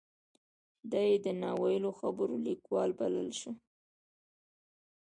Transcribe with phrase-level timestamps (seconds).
[0.91, 3.51] دای د نا ویلو خبرو لیکوال بللی شو.